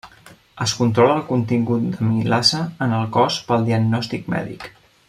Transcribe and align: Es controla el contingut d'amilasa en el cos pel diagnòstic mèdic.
Es 0.65 0.71
controla 0.77 1.17
el 1.17 1.21
contingut 1.27 1.85
d'amilasa 1.91 2.65
en 2.87 2.99
el 3.03 3.07
cos 3.19 3.41
pel 3.51 3.71
diagnòstic 3.71 4.31
mèdic. 4.37 4.71